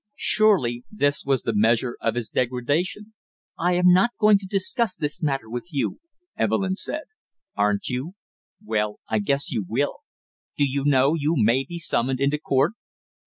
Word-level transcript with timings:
Surely 0.15 0.83
this 0.89 1.23
was 1.23 1.43
the 1.43 1.53
measure 1.55 1.95
of 2.01 2.15
his 2.15 2.31
degradation. 2.31 3.13
"I 3.59 3.75
am 3.75 3.93
not 3.93 4.09
going 4.19 4.39
to 4.39 4.47
discuss 4.47 4.95
this 4.95 5.21
matter 5.21 5.47
with 5.47 5.67
you!" 5.71 5.99
Evelyn 6.35 6.75
said. 6.75 7.03
"Aren't 7.55 7.87
you? 7.87 8.13
Well, 8.65 8.99
I 9.07 9.19
guess 9.19 9.51
you 9.51 9.63
will. 9.69 9.97
Do 10.57 10.65
you 10.65 10.85
know 10.85 11.13
you 11.13 11.35
may 11.37 11.65
be 11.65 11.77
summoned 11.77 12.19
into 12.19 12.39
court?" 12.39 12.73